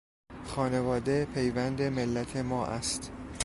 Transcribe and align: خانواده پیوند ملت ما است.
خانواده 0.45 1.25
پیوند 1.33 1.81
ملت 1.81 2.37
ما 2.37 2.65
است. 2.65 3.11